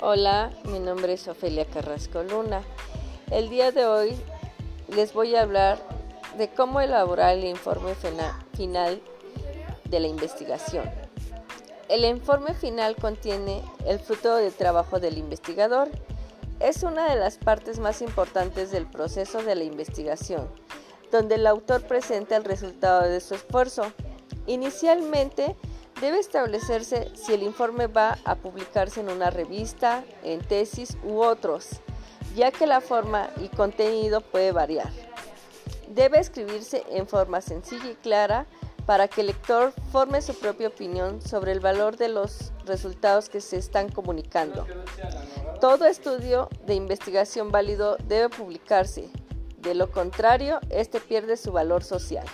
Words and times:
Hola, 0.00 0.52
mi 0.62 0.78
nombre 0.78 1.14
es 1.14 1.26
Ofelia 1.26 1.64
Carrasco 1.64 2.22
Luna. 2.22 2.62
El 3.32 3.50
día 3.50 3.72
de 3.72 3.84
hoy 3.84 4.16
les 4.94 5.12
voy 5.12 5.34
a 5.34 5.42
hablar 5.42 5.80
de 6.36 6.46
cómo 6.46 6.80
elaborar 6.80 7.36
el 7.36 7.44
informe 7.44 7.96
final 8.52 9.02
de 9.86 9.98
la 9.98 10.06
investigación. 10.06 10.88
El 11.88 12.04
informe 12.04 12.54
final 12.54 12.94
contiene 12.94 13.60
el 13.86 13.98
fruto 13.98 14.36
de 14.36 14.52
trabajo 14.52 15.00
del 15.00 15.18
investigador. 15.18 15.88
Es 16.60 16.84
una 16.84 17.10
de 17.10 17.16
las 17.16 17.36
partes 17.36 17.80
más 17.80 18.00
importantes 18.00 18.70
del 18.70 18.86
proceso 18.86 19.42
de 19.42 19.56
la 19.56 19.64
investigación, 19.64 20.48
donde 21.10 21.34
el 21.34 21.46
autor 21.48 21.82
presenta 21.82 22.36
el 22.36 22.44
resultado 22.44 23.02
de 23.02 23.18
su 23.18 23.34
esfuerzo. 23.34 23.92
Inicialmente, 24.46 25.56
Debe 26.00 26.20
establecerse 26.20 27.10
si 27.14 27.34
el 27.34 27.42
informe 27.42 27.88
va 27.88 28.18
a 28.24 28.36
publicarse 28.36 29.00
en 29.00 29.10
una 29.10 29.30
revista, 29.30 30.04
en 30.22 30.38
tesis 30.40 30.96
u 31.02 31.22
otros, 31.22 31.80
ya 32.36 32.52
que 32.52 32.68
la 32.68 32.80
forma 32.80 33.30
y 33.40 33.48
contenido 33.48 34.20
puede 34.20 34.52
variar. 34.52 34.92
Debe 35.88 36.20
escribirse 36.20 36.84
en 36.90 37.08
forma 37.08 37.40
sencilla 37.40 37.90
y 37.90 37.94
clara 37.96 38.46
para 38.86 39.08
que 39.08 39.22
el 39.22 39.26
lector 39.26 39.72
forme 39.90 40.22
su 40.22 40.38
propia 40.38 40.68
opinión 40.68 41.20
sobre 41.20 41.50
el 41.50 41.58
valor 41.58 41.96
de 41.96 42.08
los 42.08 42.52
resultados 42.64 43.28
que 43.28 43.40
se 43.40 43.56
están 43.56 43.90
comunicando. 43.90 44.66
Todo 45.60 45.84
estudio 45.84 46.48
de 46.64 46.74
investigación 46.74 47.50
válido 47.50 47.96
debe 48.04 48.28
publicarse, 48.28 49.10
de 49.58 49.74
lo 49.74 49.90
contrario, 49.90 50.60
este 50.70 51.00
pierde 51.00 51.36
su 51.36 51.50
valor 51.50 51.82
social. 51.82 52.24